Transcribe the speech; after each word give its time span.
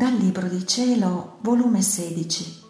Dal 0.00 0.14
Libro 0.14 0.48
di 0.48 0.66
Cielo, 0.66 1.36
volume 1.42 1.82
16, 1.82 2.62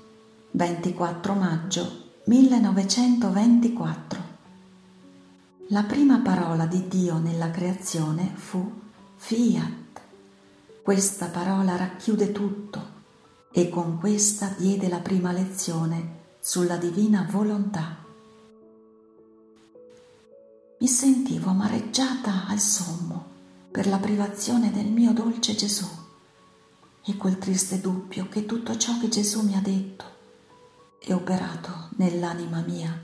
24 0.51 1.33
maggio 1.35 2.07
1924. 2.25 4.23
La 5.69 5.85
prima 5.85 6.19
parola 6.23 6.67
di 6.67 6.89
Dio 6.89 7.19
nella 7.19 7.53
creazione 7.53 8.33
fu 8.35 8.69
fiat. 9.15 10.01
Questa 10.83 11.27
parola 11.27 11.77
racchiude 11.77 12.33
tutto 12.33 12.85
e 13.53 13.69
con 13.69 14.01
questa 14.01 14.53
diede 14.59 14.89
la 14.89 14.99
prima 14.99 15.31
lezione 15.31 16.23
sulla 16.41 16.79
divina 16.79 17.29
volontà. 17.31 17.99
Mi 20.81 20.89
sentivo 20.89 21.51
amareggiata 21.51 22.49
al 22.49 22.59
sommo 22.59 23.25
per 23.71 23.87
la 23.87 23.99
privazione 23.99 24.73
del 24.73 24.87
mio 24.87 25.13
dolce 25.13 25.55
Gesù 25.55 26.00
e 27.11 27.17
quel 27.17 27.39
triste 27.39 27.81
dubbio 27.81 28.29
che 28.29 28.47
tutto 28.47 28.77
ciò 28.77 28.97
che 29.01 29.09
Gesù 29.09 29.43
mi 29.43 29.57
ha 29.57 29.61
detto 29.61 30.05
e 31.01 31.13
operato 31.13 31.89
nell'anima 31.97 32.61
mia 32.61 32.97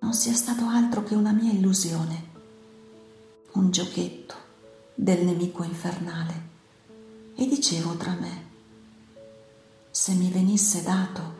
non 0.00 0.12
sia 0.14 0.34
stato 0.34 0.64
altro 0.64 1.04
che 1.04 1.14
una 1.14 1.30
mia 1.30 1.52
illusione, 1.52 2.28
un 3.52 3.70
giochetto 3.70 4.34
del 4.94 5.24
nemico 5.24 5.62
infernale. 5.62 6.48
E 7.36 7.46
dicevo 7.46 7.94
tra 7.96 8.16
me, 8.18 8.48
se 9.90 10.12
mi 10.14 10.30
venisse 10.30 10.82
dato 10.82 11.38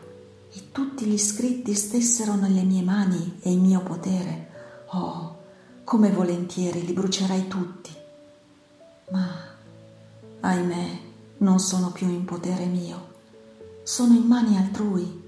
e 0.53 0.71
tutti 0.71 1.05
gli 1.05 1.17
scritti 1.17 1.73
stessero 1.73 2.35
nelle 2.35 2.63
mie 2.63 2.83
mani 2.83 3.39
e 3.41 3.51
in 3.51 3.61
mio 3.61 3.81
potere, 3.81 4.85
oh, 4.91 5.39
come 5.83 6.09
volentieri 6.11 6.85
li 6.85 6.93
brucerei 6.93 7.47
tutti. 7.47 7.93
Ma, 9.09 9.27
ahimè, 10.39 11.09
non 11.41 11.59
sono 11.59 11.91
più 11.91 12.07
in 12.07 12.23
potere 12.23 12.65
mio, 12.65 13.09
sono 13.83 14.13
in 14.13 14.23
mani 14.23 14.57
altrui. 14.57 15.19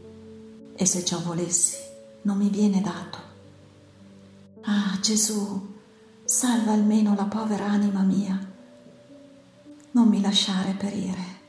E 0.75 0.85
se 0.85 1.05
ciò 1.05 1.19
volessi 1.21 1.77
non 2.23 2.37
mi 2.37 2.49
viene 2.49 2.81
dato. 2.81 3.17
Ah 4.61 4.97
Gesù, 5.01 5.73
salva 6.23 6.71
almeno 6.71 7.15
la 7.15 7.25
povera 7.25 7.65
anima 7.65 8.01
mia, 8.01 8.39
non 9.91 10.07
mi 10.07 10.21
lasciare 10.21 10.73
perire. 10.73 11.41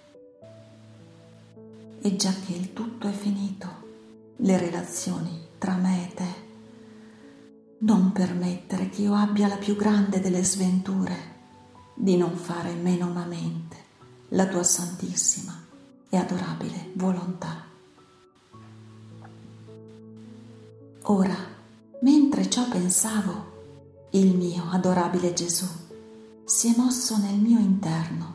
E 2.00 2.16
già 2.16 2.32
che 2.46 2.52
il 2.52 2.72
tutto 2.72 3.08
è 3.08 3.12
finito, 3.12 3.68
le 4.36 4.58
relazioni 4.58 5.46
tra 5.58 5.74
me 5.74 6.08
e 6.08 6.14
te, 6.14 6.34
non 7.78 8.12
permettere 8.12 8.88
che 8.88 9.02
io 9.02 9.14
abbia 9.14 9.46
la 9.46 9.56
più 9.56 9.76
grande 9.76 10.20
delle 10.20 10.44
sventure 10.44 11.32
di 11.94 12.16
non 12.16 12.36
fare 12.36 12.72
meno 12.72 13.06
una 13.06 13.24
mente 13.24 13.83
la 14.34 14.46
tua 14.46 14.64
santissima 14.64 15.56
e 16.08 16.16
adorabile 16.16 16.90
volontà. 16.94 17.64
Ora, 21.02 21.36
mentre 22.00 22.50
ciò 22.50 22.68
pensavo, 22.68 23.52
il 24.10 24.34
mio 24.36 24.70
adorabile 24.70 25.32
Gesù 25.34 25.66
si 26.44 26.72
è 26.72 26.76
mosso 26.76 27.16
nel 27.16 27.36
mio 27.36 27.58
interno. 27.60 28.32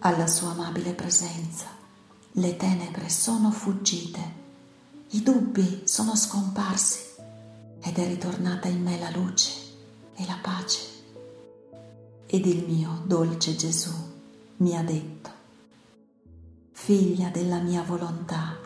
Alla 0.00 0.26
sua 0.26 0.50
amabile 0.50 0.92
presenza 0.92 1.66
le 2.32 2.56
tenebre 2.56 3.10
sono 3.10 3.50
fuggite, 3.50 4.36
i 5.10 5.22
dubbi 5.22 5.82
sono 5.84 6.16
scomparsi 6.16 7.00
ed 7.80 7.98
è 7.98 8.06
ritornata 8.06 8.68
in 8.68 8.82
me 8.82 8.98
la 8.98 9.10
luce 9.10 9.52
e 10.14 10.24
la 10.24 10.38
pace. 10.40 10.80
Ed 12.24 12.46
il 12.46 12.64
mio 12.66 13.02
dolce 13.04 13.54
Gesù 13.54 14.07
mi 14.58 14.76
ha 14.76 14.82
detto, 14.82 15.30
figlia 16.72 17.28
della 17.28 17.58
mia 17.58 17.82
volontà, 17.82 18.56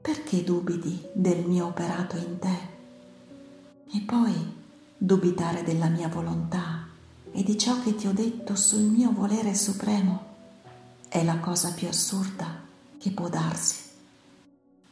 perché 0.00 0.44
dubiti 0.44 1.02
del 1.14 1.46
mio 1.46 1.66
operato 1.66 2.16
in 2.16 2.38
te? 2.38 2.58
E 3.92 4.00
poi 4.04 4.34
dubitare 4.96 5.62
della 5.62 5.88
mia 5.88 6.08
volontà 6.08 6.86
e 7.32 7.42
di 7.42 7.56
ciò 7.56 7.80
che 7.82 7.94
ti 7.94 8.06
ho 8.06 8.12
detto 8.12 8.54
sul 8.54 8.82
mio 8.82 9.12
volere 9.12 9.54
supremo 9.54 10.28
è 11.08 11.24
la 11.24 11.38
cosa 11.38 11.72
più 11.72 11.88
assurda 11.88 12.60
che 12.98 13.10
può 13.10 13.28
darsi. 13.28 13.76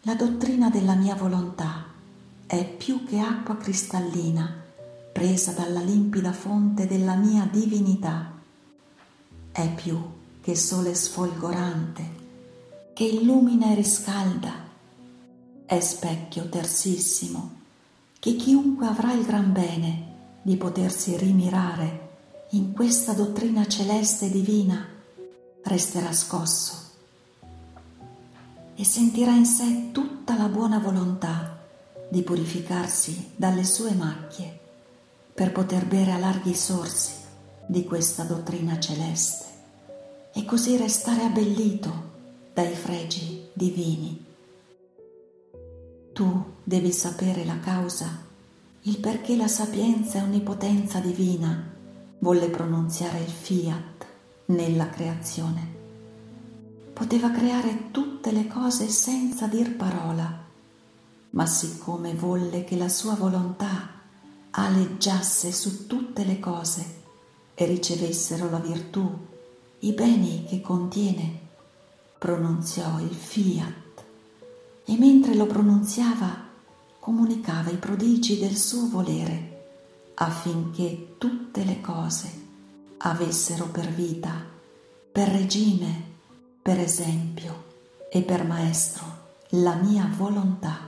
La 0.03 0.15
dottrina 0.15 0.71
della 0.71 0.95
mia 0.95 1.15
volontà 1.15 1.85
è 2.47 2.67
più 2.67 3.05
che 3.05 3.19
acqua 3.19 3.57
cristallina 3.59 4.65
presa 5.13 5.53
dalla 5.53 5.81
limpida 5.81 6.33
fonte 6.33 6.87
della 6.87 7.17
mia 7.17 7.47
divinità. 7.51 8.33
È 9.53 9.75
più 9.75 10.17
che 10.49 10.57
sole 10.57 10.95
sfolgorante 10.95 12.03
che 12.95 13.05
illumina 13.05 13.71
e 13.71 13.75
riscalda. 13.75 14.51
È 15.67 15.79
specchio 15.79 16.49
tersissimo 16.49 17.57
che 18.19 18.35
chiunque 18.35 18.87
avrà 18.87 19.13
il 19.13 19.27
gran 19.27 19.53
bene 19.53 20.07
di 20.41 20.57
potersi 20.57 21.19
rimirare 21.19 22.47
in 22.53 22.73
questa 22.73 23.13
dottrina 23.13 23.67
celeste 23.67 24.25
e 24.25 24.31
divina 24.31 24.89
resterà 25.65 26.15
scosso 26.15 26.77
e 28.75 28.85
sentirà 28.85 29.33
in 29.33 29.45
sé 29.45 29.91
tutta 29.93 30.35
la 30.35 30.49
buona 30.49 30.79
volontà 30.79 31.59
di 32.09 32.23
purificarsi 32.23 33.33
dalle 33.37 33.65
sue 33.65 33.93
macchie 33.93 34.59
per 35.35 35.53
poter 35.53 35.85
bere 35.85 36.13
a 36.13 36.17
larghi 36.17 36.55
sorsi 36.55 37.13
di 37.67 37.85
questa 37.85 38.23
dottrina 38.23 38.81
celeste 38.81 39.48
e 40.39 40.45
così 40.45 40.77
restare 40.77 41.25
abbellito 41.25 41.91
dai 42.55 42.73
fregi 42.73 43.49
divini. 43.53 44.25
Tu 46.13 46.45
devi 46.63 46.93
sapere 46.93 47.45
la 47.45 47.59
causa, 47.59 48.07
il 48.83 48.99
perché 49.01 49.35
la 49.35 49.49
sapienza 49.49 50.19
e 50.19 50.23
onnipotenza 50.23 51.01
divina 51.01 51.75
volle 52.21 52.51
pronunziare 52.51 53.19
il 53.19 53.29
fiat 53.29 54.07
nella 54.47 54.89
creazione. 54.91 55.75
Poteva 56.93 57.33
creare 57.33 57.91
tutte 57.91 58.31
le 58.31 58.47
cose 58.47 58.87
senza 58.87 59.49
dir 59.49 59.75
parola, 59.75 60.45
ma 61.31 61.47
siccome 61.47 62.15
volle 62.15 62.63
che 62.63 62.77
la 62.77 62.89
sua 62.89 63.15
volontà 63.15 63.91
aleggiasse 64.51 65.51
su 65.51 65.89
tutte 65.89 66.25
le 66.25 66.39
cose 66.39 66.85
e 67.55 67.65
ricevessero 67.65 68.49
la 68.49 68.59
virtù, 68.59 69.28
i 69.81 69.93
beni 69.93 70.45
che 70.45 70.61
contiene, 70.61 71.39
pronunziò 72.19 72.99
il 73.01 73.15
fiat 73.15 74.05
e 74.85 74.97
mentre 74.99 75.35
lo 75.35 75.47
pronunziava 75.47 76.47
comunicava 76.99 77.71
i 77.71 77.77
prodigi 77.77 78.39
del 78.39 78.57
suo 78.57 78.89
volere 78.89 79.57
affinché 80.15 81.15
tutte 81.17 81.63
le 81.63 81.81
cose 81.81 82.47
avessero 82.99 83.67
per 83.67 83.89
vita, 83.89 84.45
per 85.13 85.29
regime, 85.29 86.03
per 86.61 86.81
esempio 86.81 87.67
e 88.11 88.23
per 88.23 88.45
maestro 88.45 89.05
la 89.51 89.75
mia 89.75 90.11
volontà. 90.17 90.87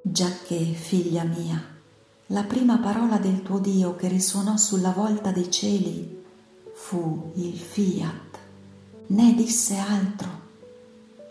Giacché, 0.00 0.64
figlia 0.72 1.24
mia, 1.24 1.62
la 2.26 2.44
prima 2.44 2.78
parola 2.78 3.18
del 3.18 3.42
tuo 3.42 3.58
Dio 3.58 3.94
che 3.96 4.08
risuonò 4.08 4.56
sulla 4.56 4.90
volta 4.90 5.30
dei 5.30 5.50
cieli 5.50 6.21
fu 6.92 7.32
il 7.36 7.56
fiat, 7.56 8.38
né 9.06 9.32
disse 9.34 9.78
altro 9.78 10.40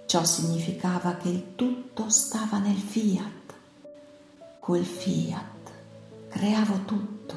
Ciò 0.08 0.24
significava 0.24 1.18
che 1.18 1.30
il 1.30 1.56
tutto 1.56 2.10
stava 2.10 2.58
nel 2.58 2.80
fiat. 2.80 3.54
Col 4.60 4.84
fiat 4.84 5.72
creavo 6.30 6.80
tutto, 6.86 7.36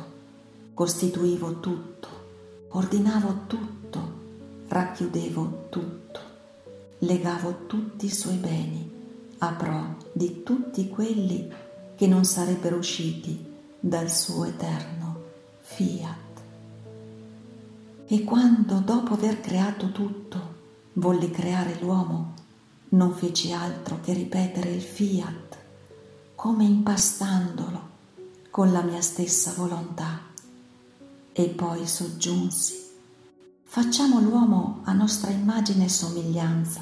costituivo 0.73 1.61
tutto, 1.61 2.09
ordinavo 2.71 3.41
tutto, 3.47 4.13
racchiudevo 4.69 5.67
tutto, 5.69 6.21
legavo 7.01 7.67
tutti 7.67 8.07
i 8.07 8.11
suoi 8.11 8.37
beni 8.37 8.91
a 9.39 9.53
pro 9.53 9.97
di 10.13 10.43
tutti 10.43 10.89
quelli 10.89 11.53
che 11.95 12.07
non 12.07 12.25
sarebbero 12.25 12.77
usciti 12.77 13.53
dal 13.79 14.11
suo 14.11 14.47
eterno 14.47 15.21
fiat. 15.61 16.24
E 18.07 18.23
quando 18.23 18.81
dopo 18.81 19.15
aver 19.15 19.41
creato 19.41 19.91
tutto 19.91 20.53
volli 20.95 21.31
creare 21.31 21.79
l'uomo, 21.81 22.35
non 22.91 23.15
feci 23.15 23.51
altro 23.53 24.01
che 24.03 24.13
ripetere 24.13 24.71
il 24.71 24.83
fiat, 24.83 25.57
come 26.35 26.65
impastandolo 26.65 27.93
con 28.51 28.71
la 28.73 28.83
mia 28.83 29.01
stessa 29.01 29.55
volontà. 29.57 30.21
E 31.33 31.49
poi 31.49 31.87
soggiunsi, 31.87 32.75
facciamo 33.65 34.21
l'uomo 34.21 34.83
a 34.85 34.93
nostra 34.93 35.31
immagine 35.31 35.87
e 35.87 35.89
somiglianza. 35.89 36.81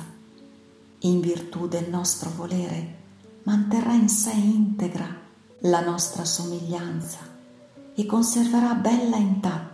In 1.04 1.20
virtù 1.20 1.68
del 1.68 1.88
nostro 1.88 2.30
volere 2.36 2.98
manterrà 3.44 3.94
in 3.94 4.08
sé 4.08 4.32
integra 4.32 5.20
la 5.60 5.80
nostra 5.80 6.24
somiglianza 6.24 7.18
e 7.94 8.06
conserverà 8.06 8.74
bella 8.74 9.16
intatta 9.16 9.71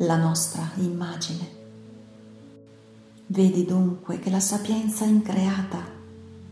la 0.00 0.16
nostra 0.16 0.70
immagine. 0.76 1.56
Vedi 3.26 3.64
dunque 3.64 4.20
che 4.20 4.30
la 4.30 4.38
sapienza 4.40 5.04
increata, 5.04 5.82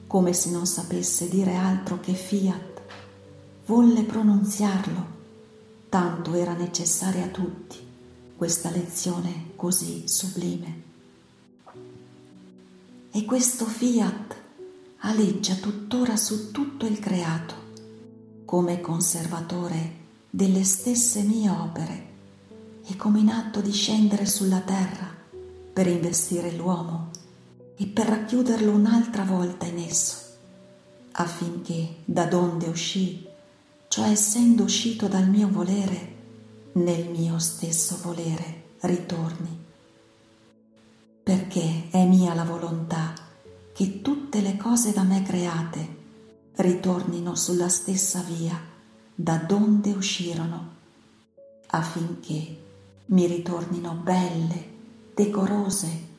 come 0.06 0.32
se 0.32 0.50
non 0.50 0.66
sapesse 0.66 1.28
dire 1.28 1.54
altro 1.54 2.00
che 2.00 2.12
fiat, 2.12 2.82
volle 3.66 4.02
pronunziarlo, 4.02 5.14
tanto 5.88 6.34
era 6.34 6.54
necessaria 6.54 7.24
a 7.24 7.28
tutti 7.28 7.78
questa 8.36 8.70
lezione 8.70 9.50
così 9.54 10.08
sublime. 10.08 10.82
E 13.12 13.24
questo 13.24 13.64
fiat 13.64 14.36
aleggia 14.98 15.54
tuttora 15.54 16.16
su 16.16 16.50
tutto 16.50 16.84
il 16.84 16.98
creato, 16.98 17.54
come 18.44 18.80
conservatore 18.80 20.04
delle 20.28 20.64
stesse 20.64 21.22
mie 21.22 21.48
opere 21.48 22.14
e 22.88 22.96
come 22.96 23.20
in 23.20 23.30
atto 23.30 23.60
di 23.60 23.72
scendere 23.72 24.26
sulla 24.26 24.60
terra 24.60 25.12
per 25.72 25.86
investire 25.88 26.52
l'uomo 26.52 27.10
e 27.76 27.86
per 27.86 28.06
racchiuderlo 28.06 28.70
un'altra 28.70 29.24
volta 29.24 29.66
in 29.66 29.78
esso, 29.78 30.16
affinché 31.12 31.96
da 32.04 32.24
donde 32.24 32.66
uscì, 32.66 33.26
cioè 33.88 34.08
essendo 34.08 34.62
uscito 34.62 35.08
dal 35.08 35.28
mio 35.28 35.48
volere, 35.48 36.14
nel 36.72 37.08
mio 37.08 37.38
stesso 37.38 37.98
volere 38.02 38.74
ritorni. 38.80 39.64
Perché 41.22 41.88
è 41.90 42.04
mia 42.04 42.34
la 42.34 42.44
volontà 42.44 43.12
che 43.72 44.00
tutte 44.00 44.40
le 44.40 44.56
cose 44.56 44.92
da 44.92 45.02
me 45.02 45.22
create 45.22 45.94
ritornino 46.56 47.34
sulla 47.34 47.68
stessa 47.68 48.20
via 48.20 48.58
da 49.14 49.36
donde 49.36 49.90
uscirono, 49.90 50.74
affinché 51.66 52.64
mi 53.06 53.26
ritornino 53.26 53.92
belle, 53.92 54.74
decorose 55.14 56.14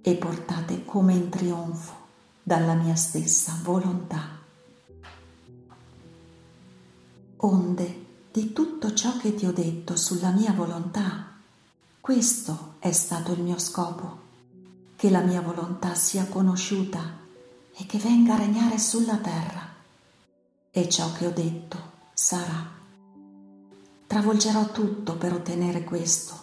e 0.00 0.14
portate 0.14 0.84
come 0.84 1.12
in 1.12 1.28
trionfo 1.28 1.98
dalla 2.42 2.74
mia 2.74 2.94
stessa 2.94 3.58
volontà. 3.62 4.38
Onde 7.36 8.06
di 8.32 8.52
tutto 8.52 8.94
ciò 8.94 9.16
che 9.18 9.34
ti 9.34 9.46
ho 9.46 9.52
detto 9.52 9.96
sulla 9.96 10.30
mia 10.30 10.52
volontà, 10.52 11.36
questo 12.00 12.74
è 12.78 12.92
stato 12.92 13.32
il 13.32 13.40
mio 13.40 13.58
scopo, 13.58 14.28
che 14.96 15.10
la 15.10 15.20
mia 15.20 15.40
volontà 15.40 15.94
sia 15.94 16.26
conosciuta 16.26 17.18
e 17.74 17.86
che 17.86 17.98
venga 17.98 18.34
a 18.34 18.38
regnare 18.38 18.78
sulla 18.78 19.16
terra. 19.18 19.68
E 20.70 20.88
ciò 20.88 21.12
che 21.12 21.26
ho 21.26 21.30
detto 21.30 21.90
sarà. 22.14 22.79
Travolgerò 24.10 24.72
tutto 24.72 25.14
per 25.14 25.32
ottenere 25.32 25.84
questo, 25.84 26.34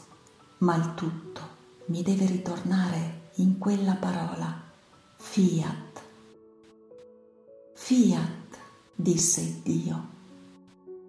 ma 0.60 0.78
il 0.78 0.94
tutto 0.94 1.42
mi 1.88 2.02
deve 2.02 2.26
ritornare 2.26 3.32
in 3.36 3.58
quella 3.58 3.96
parola, 3.96 4.64
fiat. 5.18 6.02
Fiat, 7.74 8.58
disse 8.96 9.60
Dio 9.64 10.16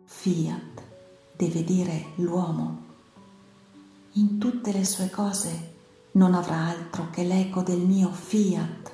fiat 0.09 0.83
deve 1.37 1.63
dire 1.63 2.07
l'uomo. 2.17 2.87
In 4.15 4.39
tutte 4.39 4.73
le 4.73 4.85
sue 4.85 5.11
cose 5.11 5.75
non 6.13 6.35
avrà 6.35 6.67
altro 6.67 7.09
che 7.11 7.23
l'eco 7.23 7.63
del 7.63 7.79
mio 7.79 8.11
fiat, 8.11 8.93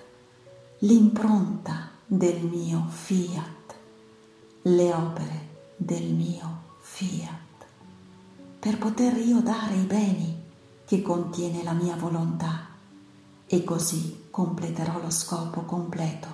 l'impronta 0.80 1.92
del 2.04 2.42
mio 2.42 2.84
fiat, 2.90 3.74
le 4.62 4.92
opere 4.92 5.48
del 5.76 6.12
mio 6.12 6.62
fiat, 6.80 7.43
per 8.64 8.78
poter 8.78 9.18
io 9.18 9.42
dare 9.42 9.74
i 9.74 9.84
beni 9.84 10.42
che 10.86 11.02
contiene 11.02 11.62
la 11.62 11.74
mia 11.74 11.96
volontà. 11.96 12.68
E 13.44 13.62
così 13.62 14.28
completerò 14.30 15.02
lo 15.02 15.10
scopo 15.10 15.64
completo 15.64 16.28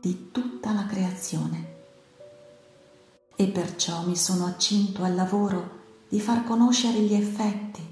di 0.00 0.32
tutta 0.32 0.72
la 0.72 0.84
creazione. 0.86 1.74
E 3.36 3.46
perciò 3.46 4.04
mi 4.04 4.16
sono 4.16 4.46
accinto 4.46 5.04
al 5.04 5.14
lavoro 5.14 5.78
di 6.08 6.20
far 6.20 6.42
conoscere 6.42 6.98
gli 7.02 7.14
effetti, 7.14 7.86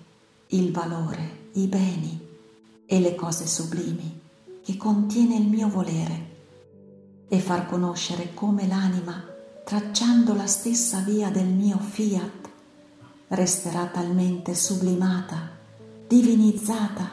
il 0.49 0.73
valore, 0.73 1.51
i 1.53 1.69
beni 1.69 2.27
e 2.85 2.99
le 2.99 3.15
cose 3.15 3.47
sublimi 3.47 4.21
che 4.65 4.77
contiene 4.77 5.37
il 5.37 5.47
mio 5.47 5.69
volere. 5.69 6.31
E 7.29 7.39
far 7.39 7.69
conoscere 7.69 8.35
come 8.35 8.67
l'anima, 8.67 9.25
tracciando 9.65 10.35
la 10.35 10.49
stessa 10.49 10.99
via 10.99 11.31
del 11.31 11.47
mio 11.47 11.79
fiat, 11.79 12.48
resterà 13.29 13.87
talmente 13.87 14.55
sublimata, 14.55 15.51
divinizzata, 16.07 17.11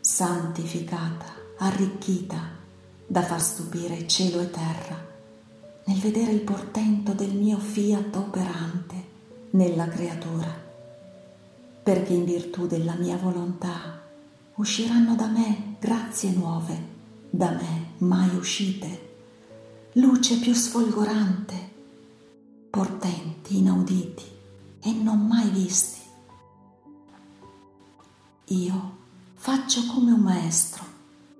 santificata, 0.00 1.26
arricchita, 1.58 2.56
da 3.06 3.22
far 3.22 3.40
stupire 3.40 4.06
cielo 4.06 4.40
e 4.40 4.50
terra 4.50 5.06
nel 5.84 5.96
vedere 5.96 6.32
il 6.32 6.42
portento 6.42 7.12
del 7.14 7.32
mio 7.32 7.58
fiat 7.58 8.14
operante 8.16 9.06
nella 9.50 9.88
creatura, 9.88 10.54
perché 11.82 12.12
in 12.12 12.26
virtù 12.26 12.66
della 12.66 12.94
mia 12.96 13.16
volontà 13.16 14.02
usciranno 14.56 15.14
da 15.14 15.28
me 15.28 15.76
grazie 15.80 16.32
nuove, 16.32 16.78
da 17.30 17.52
me 17.52 17.92
mai 17.98 18.36
uscite, 18.36 19.06
luce 19.92 20.36
più 20.36 20.52
sfolgorante, 20.52 21.54
portenti 22.68 23.56
inauditi 23.56 24.36
e 24.80 24.92
non 24.92 25.26
mai 25.26 25.48
visti. 25.50 26.00
Io 28.46 28.96
faccio 29.34 29.86
come 29.86 30.12
un 30.12 30.20
maestro 30.20 30.84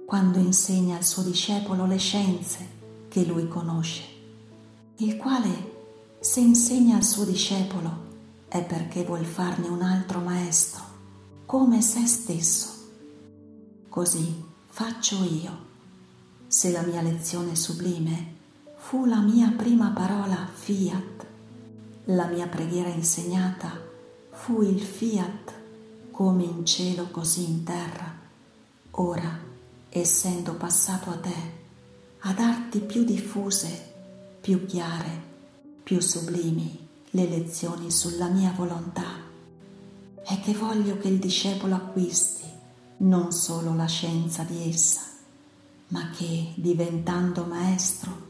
quando 0.07 0.39
insegna 0.39 0.97
al 0.97 1.05
suo 1.05 1.23
discepolo 1.23 1.87
le 1.87 1.99
scienze 1.99 2.77
che 3.09 3.25
lui 3.25 3.49
conosce 3.49 4.17
il 5.01 5.17
quale 5.17 6.17
se 6.19 6.41
insegna 6.41 6.97
al 6.97 7.05
suo 7.05 7.23
discepolo 7.23 8.07
è 8.49 8.65
perché 8.65 9.05
vuol 9.05 9.25
farne 9.25 9.69
un 9.69 9.81
altro 9.81 10.19
maestro, 10.19 10.83
come 11.47 11.81
se 11.83 12.05
stesso. 12.09 12.69
Così 13.89 14.45
faccio 14.67 15.23
io. 15.23 15.67
Se 16.49 16.73
la 16.73 16.83
mia 16.83 17.01
lezione 17.01 17.55
sublime 17.55 18.35
fu 18.77 19.05
la 19.05 19.21
mia 19.21 19.53
prima 19.57 19.91
parola 19.91 20.49
fiat, 20.53 21.27
la 22.11 22.27
mia 22.27 22.47
preghiera 22.47 22.89
insegnata 22.89 23.71
fu 24.31 24.63
il 24.63 24.81
fiat 24.81 25.53
come 26.11 26.45
in 26.45 26.65
cielo 26.65 27.09
così 27.11 27.45
in 27.45 27.65
terra. 27.65 28.17
Ora, 28.93 29.39
essendo 29.91 30.55
passato 30.55 31.11
a 31.11 31.17
te, 31.17 31.57
a 32.21 32.33
darti 32.33 32.81
più 32.81 33.05
diffuse 33.05 33.89
più 34.41 34.65
chiare, 34.65 35.27
più 35.83 36.01
sublimi 36.01 36.89
le 37.11 37.27
lezioni 37.27 37.91
sulla 37.91 38.29
mia 38.29 38.53
volontà. 38.57 39.27
È 40.23 40.41
che 40.41 40.55
voglio 40.55 40.97
che 40.97 41.09
il 41.09 41.19
discepolo 41.19 41.75
acquisti 41.75 42.45
non 42.99 43.33
solo 43.33 43.75
la 43.75 43.87
scienza 43.87 44.45
di 44.45 44.69
essa, 44.71 45.03
ma 45.89 46.11
che, 46.11 46.53
diventando 46.55 47.45
maestro, 47.45 48.27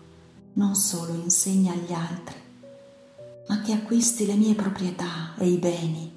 non 0.55 0.75
solo 0.75 1.15
insegna 1.15 1.73
agli 1.73 1.93
altri, 1.93 2.48
ma 3.49 3.61
che 3.63 3.73
acquisti 3.73 4.27
le 4.27 4.35
mie 4.35 4.55
proprietà 4.55 5.35
e 5.37 5.49
i 5.49 5.57
beni, 5.57 6.13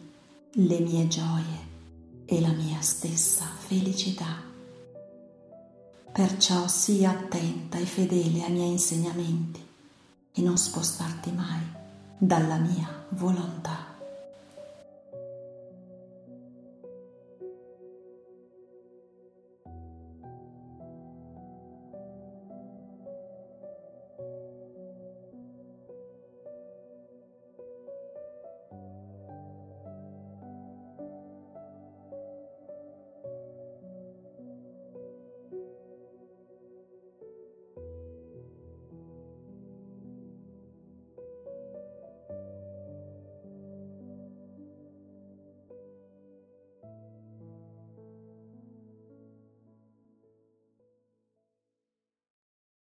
le 0.51 0.79
mie 0.79 1.07
gioie 1.07 1.69
e 2.25 2.41
la 2.41 2.51
mia 2.51 2.81
stessa 2.81 3.45
felicità. 3.57 4.41
Perciò 6.11 6.67
sii 6.67 7.05
attenta 7.05 7.77
e 7.77 7.85
fedele 7.85 8.43
ai 8.43 8.51
miei 8.51 8.71
insegnamenti 8.71 9.65
e 10.33 10.41
non 10.41 10.57
spostarti 10.57 11.31
mai 11.31 11.61
dalla 12.17 12.57
mia 12.57 13.05
volontà. 13.11 13.90